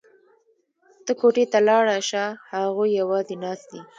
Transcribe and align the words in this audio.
ته 1.05 1.11
کوټې 1.19 1.45
ته 1.51 1.59
لاړه 1.67 1.97
شه 2.09 2.23
هغوی 2.53 2.89
یوازې 3.01 3.35
ناست 3.43 3.67
دي 3.73 3.81